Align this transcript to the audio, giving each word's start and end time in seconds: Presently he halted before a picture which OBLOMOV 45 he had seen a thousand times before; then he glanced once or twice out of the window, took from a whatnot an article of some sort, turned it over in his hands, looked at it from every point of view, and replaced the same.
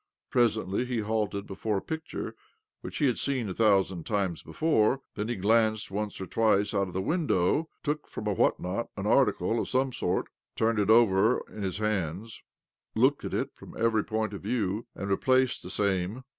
Presently 0.31 0.83
he 0.85 1.01
halted 1.01 1.45
before 1.45 1.77
a 1.77 1.81
picture 1.83 2.33
which 2.81 2.95
OBLOMOV 2.95 2.97
45 2.97 2.97
he 2.97 3.05
had 3.05 3.17
seen 3.19 3.49
a 3.49 3.53
thousand 3.53 4.05
times 4.07 4.41
before; 4.41 5.01
then 5.13 5.27
he 5.27 5.35
glanced 5.35 5.91
once 5.91 6.19
or 6.19 6.25
twice 6.25 6.73
out 6.73 6.87
of 6.87 6.93
the 6.93 7.03
window, 7.03 7.69
took 7.83 8.07
from 8.07 8.25
a 8.25 8.33
whatnot 8.33 8.87
an 8.97 9.05
article 9.05 9.59
of 9.59 9.69
some 9.69 9.93
sort, 9.93 10.25
turned 10.55 10.79
it 10.79 10.89
over 10.89 11.43
in 11.47 11.61
his 11.61 11.77
hands, 11.77 12.41
looked 12.95 13.23
at 13.23 13.35
it 13.35 13.53
from 13.53 13.75
every 13.77 14.03
point 14.03 14.33
of 14.33 14.41
view, 14.41 14.87
and 14.95 15.07
replaced 15.07 15.61
the 15.61 15.69
same. 15.69 16.23